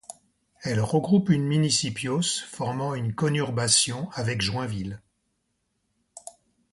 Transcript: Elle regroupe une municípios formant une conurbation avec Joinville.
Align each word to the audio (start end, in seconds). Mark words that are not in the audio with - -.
Elle 0.63 0.79
regroupe 0.79 1.29
une 1.29 1.45
municípios 1.45 2.23
formant 2.47 2.95
une 2.95 3.13
conurbation 3.13 4.09
avec 4.13 4.41
Joinville. 4.41 4.99